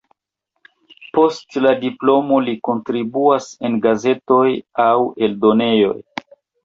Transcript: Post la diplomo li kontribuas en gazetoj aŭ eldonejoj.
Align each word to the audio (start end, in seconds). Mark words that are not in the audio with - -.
Post 1.17 1.57
la 1.65 1.73
diplomo 1.83 2.39
li 2.47 2.55
kontribuas 2.69 3.51
en 3.69 3.77
gazetoj 3.87 4.43
aŭ 4.89 4.95
eldonejoj. 5.29 5.97